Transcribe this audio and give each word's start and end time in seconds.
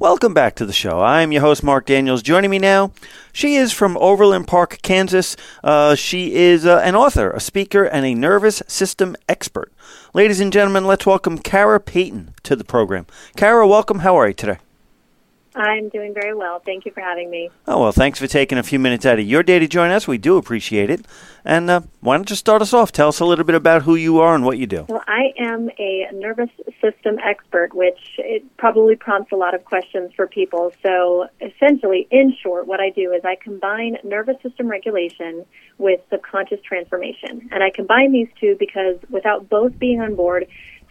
Welcome 0.00 0.32
back 0.32 0.54
to 0.54 0.64
the 0.64 0.72
show. 0.72 1.00
I'm 1.00 1.32
your 1.32 1.40
host, 1.40 1.64
Mark 1.64 1.84
Daniels. 1.84 2.22
Joining 2.22 2.50
me 2.50 2.60
now, 2.60 2.92
she 3.32 3.56
is 3.56 3.72
from 3.72 3.96
Overland 3.96 4.46
Park, 4.46 4.78
Kansas. 4.82 5.36
Uh, 5.64 5.96
she 5.96 6.36
is 6.36 6.64
uh, 6.64 6.80
an 6.84 6.94
author, 6.94 7.32
a 7.32 7.40
speaker, 7.40 7.82
and 7.82 8.06
a 8.06 8.14
nervous 8.14 8.62
system 8.68 9.16
expert. 9.28 9.72
Ladies 10.14 10.38
and 10.38 10.52
gentlemen, 10.52 10.86
let's 10.86 11.04
welcome 11.04 11.38
Kara 11.38 11.80
Payton 11.80 12.34
to 12.44 12.54
the 12.54 12.62
program. 12.62 13.06
Kara, 13.34 13.66
welcome. 13.66 13.98
How 13.98 14.16
are 14.16 14.28
you 14.28 14.34
today? 14.34 14.58
I'm 15.58 15.88
doing 15.88 16.14
very 16.14 16.34
well. 16.34 16.60
Thank 16.64 16.86
you 16.86 16.92
for 16.92 17.00
having 17.00 17.30
me. 17.30 17.50
Oh, 17.66 17.82
well, 17.82 17.92
thanks 17.92 18.18
for 18.18 18.26
taking 18.26 18.58
a 18.58 18.62
few 18.62 18.78
minutes 18.78 19.04
out 19.04 19.18
of 19.18 19.26
your 19.26 19.42
day 19.42 19.58
to 19.58 19.66
join 19.66 19.90
us. 19.90 20.06
We 20.06 20.16
do 20.16 20.36
appreciate 20.36 20.88
it. 20.88 21.04
And 21.44 21.68
uh, 21.68 21.80
why 22.00 22.16
don't 22.16 22.30
you 22.30 22.36
start 22.36 22.62
us 22.62 22.72
off? 22.72 22.92
Tell 22.92 23.08
us 23.08 23.20
a 23.20 23.24
little 23.24 23.44
bit 23.44 23.54
about 23.54 23.82
who 23.82 23.96
you 23.96 24.20
are 24.20 24.34
and 24.34 24.44
what 24.44 24.58
you 24.58 24.66
do. 24.66 24.86
Well, 24.88 25.02
I 25.08 25.32
am 25.38 25.70
a 25.78 26.06
nervous 26.12 26.50
system 26.80 27.18
expert, 27.24 27.74
which 27.74 27.98
it 28.18 28.44
probably 28.56 28.96
prompts 28.96 29.32
a 29.32 29.36
lot 29.36 29.54
of 29.54 29.64
questions 29.64 30.12
for 30.14 30.26
people. 30.26 30.72
So, 30.82 31.26
essentially, 31.40 32.06
in 32.10 32.36
short, 32.42 32.66
what 32.66 32.80
I 32.80 32.90
do 32.90 33.12
is 33.12 33.24
I 33.24 33.36
combine 33.42 33.98
nervous 34.04 34.36
system 34.42 34.68
regulation 34.68 35.44
with 35.78 36.00
subconscious 36.10 36.60
transformation. 36.62 37.48
And 37.50 37.62
I 37.62 37.70
combine 37.70 38.12
these 38.12 38.28
two 38.40 38.56
because 38.58 38.96
without 39.10 39.48
both 39.48 39.78
being 39.78 40.00
on 40.00 40.14
board, 40.14 40.46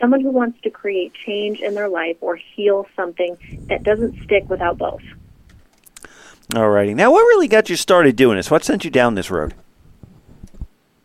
someone 0.00 0.20
who 0.20 0.30
wants 0.30 0.60
to 0.62 0.70
create 0.70 1.12
change 1.14 1.60
in 1.60 1.74
their 1.74 1.88
life 1.88 2.16
or 2.20 2.36
heal 2.36 2.86
something 2.96 3.36
that 3.68 3.82
doesn't 3.82 4.20
stick 4.22 4.48
without 4.48 4.78
both. 4.78 5.02
Alrighty. 6.54 6.94
Now, 6.96 7.12
what 7.12 7.22
really 7.22 7.46
got 7.46 7.70
you 7.70 7.76
started 7.76 8.16
doing 8.16 8.36
this? 8.36 8.50
What 8.50 8.64
sent 8.64 8.84
you 8.84 8.90
down 8.90 9.14
this 9.14 9.30
road? 9.30 9.54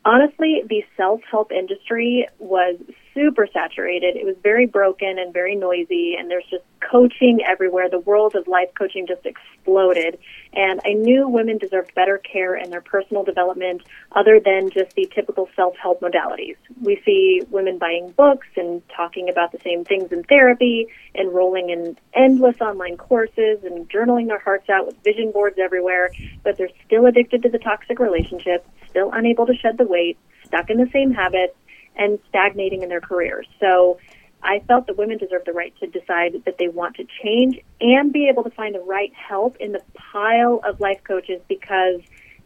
Honestly, 0.03 0.64
the 0.67 0.83
self 0.97 1.22
help 1.30 1.52
industry 1.52 2.28
was 2.39 2.78
super 3.16 3.47
saturated. 3.52 4.16
It 4.17 4.25
was 4.25 4.35
very 4.44 4.67
broken 4.67 5.17
and 5.17 5.33
very 5.33 5.55
noisy, 5.55 6.16
and 6.19 6.30
there's 6.30 6.45
just 6.52 6.63
coaching 6.91 7.39
everywhere. 7.47 7.89
The 7.89 7.99
world 7.99 8.35
of 8.35 8.47
life 8.47 8.69
coaching 8.77 9.08
just 9.08 9.25
exploded. 9.25 10.19
And 10.53 10.81
I 10.85 10.94
knew 10.94 11.27
women 11.27 11.58
deserved 11.58 11.95
better 11.95 12.19
care 12.19 12.55
in 12.55 12.69
their 12.69 12.81
personal 12.81 13.23
development 13.23 13.81
other 14.11 14.39
than 14.39 14.69
just 14.69 14.95
the 14.95 15.09
typical 15.16 15.49
self 15.55 15.75
help 15.77 16.02
modalities. 16.02 16.58
We 16.81 17.02
see 17.05 17.41
women 17.49 17.77
buying 17.80 18.11
books 18.11 18.47
and 18.58 18.81
talking 18.89 19.30
about 19.30 19.53
the 19.53 19.59
same 19.63 19.86
things 19.86 20.11
in 20.11 20.23
therapy, 20.23 20.88
enrolling 21.16 21.69
in 21.69 21.97
endless 22.13 22.59
online 22.59 22.97
courses, 22.97 23.63
and 23.63 23.89
journaling 23.89 24.27
their 24.27 24.39
hearts 24.39 24.69
out 24.69 24.86
with 24.86 25.02
vision 25.03 25.31
boards 25.31 25.58
everywhere, 25.58 26.11
but 26.43 26.58
they're 26.58 26.69
still 26.86 27.05
addicted 27.05 27.43
to 27.43 27.49
the 27.49 27.59
toxic 27.59 27.97
relationship, 27.99 28.67
still 28.89 29.09
unable 29.13 29.45
to 29.45 29.55
shed 29.55 29.77
the 29.77 29.86
weight, 29.86 30.17
stuck 30.45 30.69
in 30.69 30.77
the 30.77 30.89
same 30.91 31.11
habits 31.11 31.55
and 31.96 32.20
stagnating 32.30 32.84
in 32.84 32.90
their 32.90 33.02
careers. 33.02 33.48
So 33.60 34.00
I 34.44 34.60
felt 34.68 34.88
that 34.88 34.98
women 34.98 35.18
deserve 35.18 35.44
the 35.46 35.54
right 35.54 35.74
to 35.80 35.88
decide 35.88 36.44
that 36.46 36.58
they 36.58 36.68
want 36.68 36.96
to 36.98 37.08
change 37.24 37.60
and 37.82 38.14
be 38.14 38.30
able 38.30 38.44
to 38.44 38.52
find 38.52 38.76
the 38.76 38.80
right 38.80 39.12
help 39.14 39.58
in 39.58 39.72
the 39.72 39.82
pile 39.96 40.62
of 40.64 40.80
life 40.80 41.04
coaches 41.04 41.42
because 41.48 42.02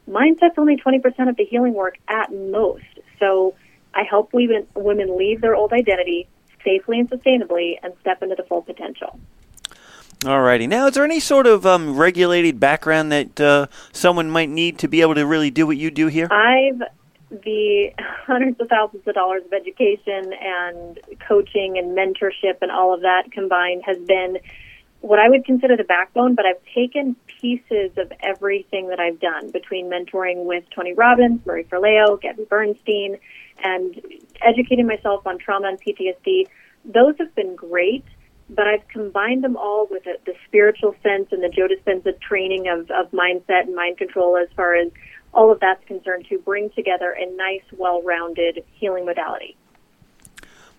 mindset's 0.10 0.58
only 0.58 0.78
20% 0.78 1.30
of 1.30 1.36
the 1.36 1.46
healing 1.46 1.74
work 1.74 1.98
at 2.08 2.32
most. 2.34 2.86
So 3.20 3.56
I 3.94 4.04
help 4.04 4.32
women, 4.34 4.66
women 4.76 5.18
leave 5.18 5.42
their 5.42 5.56
old 5.56 5.74
identity 5.74 6.28
safely 6.64 7.00
and 7.00 7.10
sustainably 7.10 7.80
and 7.84 7.94
step 8.02 8.24
into 8.24 8.36
the 8.36 8.44
full 8.44 8.62
potential. 8.62 9.20
Alrighty. 10.22 10.68
Now, 10.68 10.88
is 10.88 10.96
there 10.96 11.06
any 11.06 11.22
sort 11.22 11.48
of 11.48 11.66
um, 11.66 11.98
regulated 11.98 12.60
background 12.60 13.12
that 13.14 13.40
uh, 13.40 13.68
someone 13.94 14.30
might 14.30 14.50
need 14.50 14.78
to 14.80 14.90
be 14.90 15.02
able 15.02 15.16
to 15.16 15.26
really 15.26 15.50
do 15.50 15.66
what 15.66 15.78
you 15.78 15.90
do 15.90 16.08
here? 16.08 16.28
I've 16.30 16.82
the 17.30 17.92
hundreds 18.00 18.60
of 18.60 18.68
thousands 18.68 19.08
of 19.08 19.16
dollars 19.16 19.44
of 19.46 19.54
education 19.54 20.34
and 20.42 21.00
coaching 21.28 21.78
and 21.78 21.98
mentorship 21.98 22.58
and 22.62 22.72
all 22.72 22.94
of 22.94 23.02
that 23.02 23.32
combined 23.32 23.84
has 23.86 23.98
been 24.00 24.38
what 25.02 25.20
I 25.20 25.30
would 25.30 25.46
consider 25.46 25.78
the 25.78 25.86
backbone, 25.86 26.36
but 26.36 26.46
I've 26.46 26.62
taken 26.76 27.16
pieces 27.40 27.92
of 27.98 28.12
everything 28.22 28.90
that 28.90 29.00
I've 29.00 29.20
done 29.20 29.50
between 29.52 29.90
mentoring 29.90 30.44
with 30.44 30.66
Tony 30.76 30.94
Robbins, 30.94 31.46
Marie 31.46 31.64
Forleo, 31.64 32.20
Gabby 32.22 32.46
Bernstein, 32.50 33.18
and 33.64 34.02
educating 34.42 34.88
myself 34.88 35.26
on 35.26 35.38
trauma 35.38 35.70
and 35.70 35.80
PTSD. 35.82 36.48
Those 36.84 37.16
have 37.20 37.34
been 37.34 37.56
great, 37.56 38.04
but 38.50 38.68
I've 38.68 38.86
combined 38.90 39.44
them 39.44 39.56
all 39.56 39.88
with 39.90 40.04
the 40.04 40.34
spiritual 40.48 40.96
sense 41.02 41.30
and 41.32 41.42
the 41.42 41.50
Joe 41.50 41.68
Dispenza 41.68 42.20
training 42.20 42.68
of, 42.68 42.92
of 42.92 43.12
mindset 43.12 43.64
and 43.68 43.76
mind 43.76 43.98
control 43.98 44.36
as 44.36 44.50
far 44.56 44.76
as 44.76 44.92
all 45.34 45.52
of 45.52 45.60
that's 45.60 45.84
concerned 45.86 46.26
to 46.30 46.38
bring 46.40 46.70
together 46.72 47.12
a 47.12 47.26
nice, 47.36 47.64
well-rounded 47.78 48.64
healing 48.74 49.06
modality. 49.06 49.56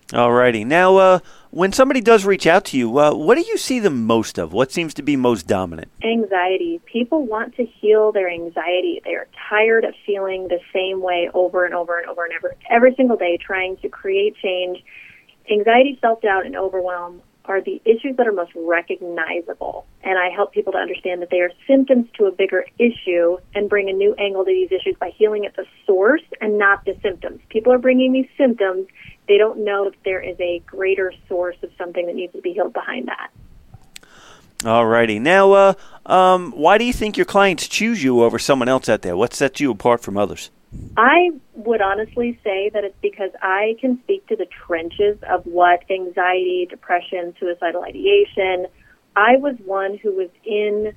Alrighty. 0.09 0.65
Now, 0.65 0.97
uh, 0.97 1.19
when 1.51 1.71
somebody 1.71 2.01
does 2.01 2.25
reach 2.25 2.45
out 2.45 2.65
to 2.65 2.77
you, 2.77 2.99
uh, 2.99 3.13
what 3.13 3.35
do 3.35 3.41
you 3.41 3.57
see 3.57 3.79
the 3.79 3.89
most 3.89 4.37
of? 4.37 4.51
What 4.51 4.69
seems 4.69 4.93
to 4.95 5.01
be 5.01 5.15
most 5.15 5.47
dominant? 5.47 5.89
Anxiety. 6.03 6.81
People 6.85 7.25
want 7.25 7.55
to 7.55 7.65
heal 7.65 8.11
their 8.11 8.29
anxiety. 8.29 9.01
They 9.05 9.15
are 9.15 9.27
tired 9.49 9.85
of 9.85 9.93
feeling 10.05 10.49
the 10.49 10.59
same 10.73 11.01
way 11.01 11.29
over 11.33 11.65
and 11.65 11.73
over 11.73 11.97
and 11.97 12.09
over 12.09 12.25
and 12.25 12.33
over, 12.33 12.55
every 12.69 12.93
single 12.95 13.15
day, 13.15 13.37
trying 13.37 13.77
to 13.77 13.89
create 13.89 14.35
change. 14.35 14.83
Anxiety, 15.49 15.97
self 16.01 16.21
doubt, 16.21 16.45
and 16.45 16.57
overwhelm 16.57 17.21
are 17.51 17.61
the 17.61 17.81
issues 17.85 18.15
that 18.17 18.27
are 18.27 18.31
most 18.31 18.51
recognizable. 18.55 19.85
And 20.03 20.17
I 20.17 20.29
help 20.29 20.53
people 20.53 20.71
to 20.73 20.79
understand 20.79 21.21
that 21.21 21.29
they 21.29 21.41
are 21.41 21.51
symptoms 21.67 22.07
to 22.17 22.25
a 22.25 22.31
bigger 22.31 22.65
issue 22.79 23.37
and 23.53 23.69
bring 23.69 23.89
a 23.89 23.93
new 23.93 24.15
angle 24.15 24.45
to 24.45 24.51
these 24.51 24.71
issues 24.71 24.95
by 24.99 25.09
healing 25.09 25.45
at 25.45 25.55
the 25.55 25.65
source 25.85 26.23
and 26.39 26.57
not 26.57 26.85
the 26.85 26.97
symptoms. 27.01 27.41
People 27.49 27.73
are 27.73 27.77
bringing 27.77 28.13
these 28.13 28.29
symptoms. 28.37 28.87
They 29.27 29.37
don't 29.37 29.63
know 29.65 29.89
that 29.89 29.97
there 30.05 30.21
is 30.21 30.39
a 30.39 30.59
greater 30.65 31.13
source 31.27 31.57
of 31.61 31.69
something 31.77 32.05
that 32.05 32.15
needs 32.15 32.33
to 32.33 32.41
be 32.41 32.53
healed 32.53 32.73
behind 32.73 33.09
that. 33.09 33.29
Alrighty. 34.59 35.19
Now, 35.19 35.51
uh, 35.53 35.73
um, 36.05 36.51
why 36.51 36.77
do 36.77 36.85
you 36.85 36.93
think 36.93 37.17
your 37.17 37.25
clients 37.25 37.67
choose 37.67 38.03
you 38.03 38.23
over 38.23 38.39
someone 38.39 38.69
else 38.69 38.87
out 38.87 39.01
there? 39.01 39.17
What 39.17 39.33
sets 39.33 39.59
you 39.59 39.71
apart 39.71 40.01
from 40.01 40.17
others? 40.17 40.51
I 40.97 41.31
would 41.53 41.81
honestly 41.81 42.39
say 42.43 42.69
that 42.73 42.83
it's 42.83 42.97
because 43.01 43.31
I 43.41 43.75
can 43.79 43.99
speak 44.03 44.27
to 44.27 44.35
the 44.35 44.45
trenches 44.45 45.17
of 45.29 45.45
what 45.45 45.83
anxiety, 45.89 46.67
depression, 46.69 47.33
suicidal 47.39 47.83
ideation. 47.83 48.67
I 49.15 49.37
was 49.37 49.55
one 49.65 49.97
who 49.97 50.15
was 50.15 50.29
in 50.45 50.93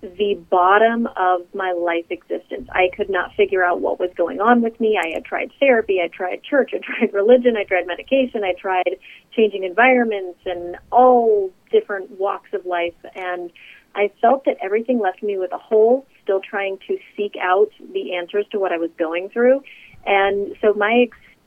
the 0.00 0.34
bottom 0.48 1.06
of 1.16 1.42
my 1.54 1.72
life 1.72 2.06
existence. 2.10 2.68
I 2.72 2.88
could 2.96 3.10
not 3.10 3.34
figure 3.34 3.62
out 3.62 3.80
what 3.80 4.00
was 4.00 4.10
going 4.16 4.40
on 4.40 4.62
with 4.62 4.80
me. 4.80 4.98
I 5.02 5.10
had 5.14 5.24
tried 5.24 5.52
therapy, 5.60 6.00
I 6.02 6.08
tried 6.08 6.42
church, 6.42 6.72
I 6.74 6.78
tried 6.78 7.12
religion, 7.12 7.56
I 7.56 7.64
tried 7.64 7.86
medication, 7.86 8.42
I 8.42 8.54
tried 8.54 8.96
changing 9.36 9.64
environments 9.64 10.38
and 10.46 10.76
all 10.90 11.50
different 11.70 12.18
walks 12.18 12.50
of 12.54 12.64
life. 12.64 12.94
And 13.14 13.52
I 13.94 14.10
felt 14.20 14.46
that 14.46 14.56
everything 14.62 15.00
left 15.00 15.22
me 15.22 15.36
with 15.36 15.52
a 15.52 15.58
hole, 15.58 16.06
still 16.30 16.40
trying 16.40 16.78
to 16.86 16.96
seek 17.16 17.34
out 17.42 17.70
the 17.92 18.14
answers 18.14 18.46
to 18.52 18.58
what 18.60 18.70
I 18.70 18.78
was 18.78 18.90
going 18.96 19.30
through. 19.30 19.62
And 20.06 20.54
so 20.60 20.72
my 20.74 21.06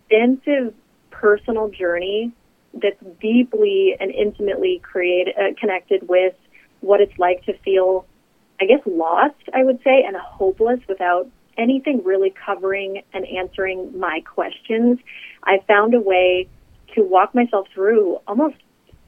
extensive 0.10 0.74
personal 1.10 1.70
journey 1.70 2.34
that's 2.74 3.02
deeply 3.22 3.96
and 3.98 4.12
intimately 4.12 4.82
created, 4.84 5.36
uh, 5.38 5.54
connected 5.58 6.10
with 6.10 6.34
what 6.82 7.00
it's 7.00 7.18
like 7.18 7.46
to 7.46 7.58
feel, 7.60 8.06
I 8.60 8.66
guess, 8.66 8.82
lost, 8.86 9.36
I 9.54 9.64
would 9.64 9.80
say, 9.86 10.04
and 10.06 10.18
hopeless 10.18 10.82
without 10.90 11.30
anything 11.58 12.02
really 12.04 12.34
covering 12.46 13.04
and 13.14 13.26
answering 13.26 13.98
my 13.98 14.22
questions. 14.22 15.00
I 15.46 15.60
found 15.66 15.94
a 15.94 16.02
way 16.02 16.50
to 16.96 17.04
walk 17.04 17.34
myself 17.34 17.68
through 17.74 18.18
almost 18.28 18.58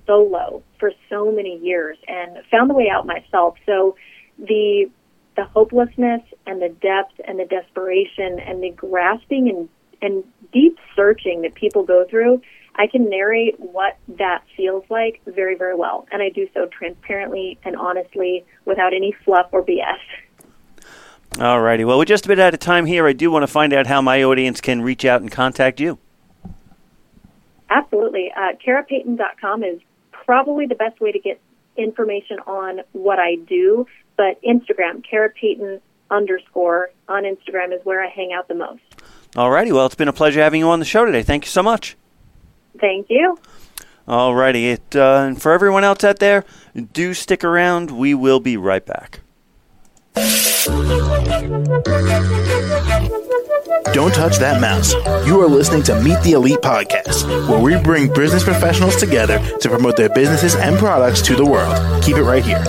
solo 0.08 0.64
for 0.80 0.92
so 1.10 1.32
many 1.32 1.58
years 1.58 1.98
and 2.08 2.38
found 2.50 2.70
the 2.70 2.76
way 2.76 2.88
out 2.90 3.06
myself. 3.06 3.58
So 3.66 3.98
the 4.38 4.90
the 5.36 5.46
hopelessness 5.46 6.22
and 6.46 6.62
the 6.62 6.70
depth 6.70 7.20
and 7.28 7.40
the 7.40 7.46
desperation 7.46 8.40
and 8.40 8.64
the 8.64 8.72
grasping 8.72 9.50
and 9.50 9.70
and 10.02 10.24
deep 10.52 10.78
searching 10.96 11.42
that 11.42 11.56
people 11.56 11.84
go 11.84 12.06
through, 12.10 12.42
I 12.76 12.88
can 12.88 13.10
narrate 13.10 13.60
what 13.60 13.98
that 14.18 14.44
feels 14.56 14.84
like 14.90 15.22
very, 15.26 15.56
very 15.56 15.76
well. 15.76 16.06
And 16.12 16.22
I 16.22 16.30
do 16.30 16.48
so 16.54 16.68
transparently 16.68 17.58
and 17.64 17.76
honestly 17.76 18.46
without 18.66 18.94
any 18.94 19.16
fluff 19.24 19.48
or 19.52 19.64
BS. 19.64 19.98
All 21.40 21.62
righty. 21.62 21.84
Well, 21.86 21.98
we're 21.98 22.06
just 22.06 22.26
a 22.26 22.28
bit 22.28 22.40
out 22.40 22.54
of 22.54 22.60
time 22.60 22.86
here. 22.86 23.08
I 23.08 23.14
do 23.14 23.32
want 23.32 23.44
to 23.44 23.48
find 23.48 23.74
out 23.74 23.88
how 23.88 24.02
my 24.02 24.24
audience 24.24 24.62
can 24.62 24.82
reach 24.82 25.06
out 25.06 25.22
and 25.22 25.32
contact 25.32 25.80
you. 25.80 25.98
Absolutely. 27.70 28.32
Uh, 28.36 28.54
KaraPayton.com 28.66 29.64
is 29.64 29.82
probably 30.12 30.66
the 30.66 30.76
best 30.76 31.00
way 31.02 31.12
to 31.12 31.20
get 31.20 31.42
information 31.78 32.40
on 32.46 32.82
what 32.94 33.20
I 33.20 33.36
do. 33.36 33.86
But 34.18 34.42
Instagram, 34.44 35.04
Kara 35.10 35.30
Payton 35.30 35.82
underscore 36.10 36.90
on 37.08 37.24
Instagram 37.24 37.74
is 37.74 37.84
where 37.84 38.04
I 38.04 38.10
hang 38.10 38.32
out 38.34 38.48
the 38.48 38.56
most. 38.56 38.82
All 39.36 39.52
righty. 39.52 39.72
Well, 39.72 39.86
it's 39.86 39.96
been 39.96 40.08
a 40.08 40.14
pleasure 40.14 40.42
having 40.42 40.60
you 40.60 40.70
on 40.70 40.80
the 40.80 40.86
show 40.86 41.06
today. 41.06 41.24
Thank 41.24 41.46
you 41.46 41.50
so 41.50 41.62
much. 41.62 41.98
Thank 42.80 43.08
you. 43.10 43.38
Alrighty, 44.08 44.74
it 44.74 44.96
uh, 44.96 45.26
and 45.28 45.42
for 45.42 45.52
everyone 45.52 45.84
else 45.84 46.04
out 46.04 46.20
there, 46.20 46.46
do 46.94 47.16
stick 47.16 47.44
around. 47.44 47.90
We 47.90 48.14
will 48.14 48.40
be 48.40 48.56
right 48.56 48.86
back. 48.86 49.22
Don't 53.94 54.14
touch 54.14 54.38
that 54.38 54.60
mouse. 54.62 54.94
You 55.26 55.42
are 55.42 55.48
listening 55.48 55.82
to 55.84 56.00
Meet 56.02 56.22
the 56.22 56.34
Elite 56.34 56.60
Podcast, 56.60 57.28
where 57.50 57.60
we 57.60 57.82
bring 57.82 58.14
business 58.14 58.44
professionals 58.44 58.98
together 58.98 59.40
to 59.60 59.70
promote 59.70 59.96
their 59.96 60.10
businesses 60.10 60.56
and 60.56 60.78
products 60.78 61.22
to 61.24 61.36
the 61.36 61.46
world. 61.46 62.04
Keep 62.04 62.18
it 62.18 62.24
right 62.24 62.44
here. 62.44 62.64